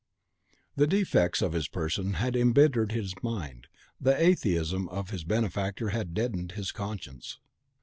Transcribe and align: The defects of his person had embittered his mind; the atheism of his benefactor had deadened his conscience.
The 0.75 0.87
defects 0.87 1.43
of 1.43 1.53
his 1.53 1.67
person 1.67 2.13
had 2.15 2.35
embittered 2.35 2.91
his 2.91 3.13
mind; 3.21 3.67
the 3.99 4.19
atheism 4.19 4.89
of 4.89 5.11
his 5.11 5.23
benefactor 5.23 5.89
had 5.89 6.15
deadened 6.15 6.53
his 6.53 6.71
conscience. 6.71 7.37